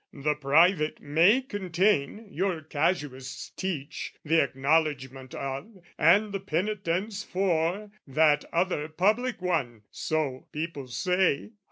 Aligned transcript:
The 0.13 0.33
private 0.33 0.99
may 0.99 1.41
contain, 1.43 2.25
your 2.31 2.61
casuists 2.63 3.51
teach, 3.55 4.15
The 4.25 4.41
acknowledgment 4.41 5.35
of, 5.35 5.77
and 5.95 6.33
the 6.33 6.39
penitence 6.39 7.23
for, 7.23 7.91
That 8.07 8.43
other 8.51 8.87
public 8.89 9.43
one, 9.43 9.83
so 9.91 10.47
people 10.51 10.87
say. 10.87 11.51